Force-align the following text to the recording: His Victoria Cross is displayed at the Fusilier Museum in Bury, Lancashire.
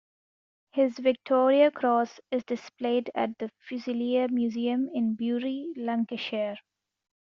His 0.71 0.97
Victoria 0.97 1.69
Cross 1.69 2.21
is 2.31 2.43
displayed 2.43 3.11
at 3.13 3.37
the 3.37 3.51
Fusilier 3.59 4.29
Museum 4.29 4.89
in 4.95 5.13
Bury, 5.13 5.71
Lancashire. 5.75 6.57